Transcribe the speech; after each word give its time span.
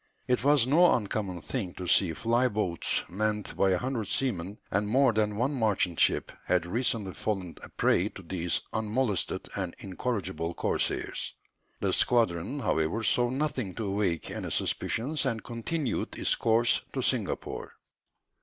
It 0.27 0.43
was 0.43 0.65
no 0.65 0.95
uncommon 0.95 1.43
thing 1.43 1.75
to 1.75 1.85
see 1.85 2.11
fly 2.15 2.47
boats 2.47 3.03
manned 3.07 3.55
by 3.55 3.69
a 3.69 3.77
hundred 3.77 4.07
seamen, 4.07 4.57
and 4.71 4.87
more 4.89 5.13
than 5.13 5.35
one 5.37 5.53
merchant 5.53 5.99
ship 5.99 6.31
had 6.43 6.65
recently 6.65 7.13
fallen 7.13 7.53
a 7.61 7.69
prey 7.69 8.09
to 8.09 8.23
these 8.23 8.61
unmolested 8.73 9.47
and 9.55 9.75
incorrigible 9.77 10.55
corsairs. 10.55 11.35
The 11.81 11.93
squadron, 11.93 12.61
however, 12.61 13.03
saw 13.03 13.29
nothing 13.29 13.75
to 13.75 13.85
awake 13.85 14.31
any 14.31 14.49
suspicions, 14.49 15.23
and 15.27 15.43
continued 15.43 16.17
its 16.17 16.33
course 16.33 16.81
to 16.93 17.03
Singapore. 17.03 17.73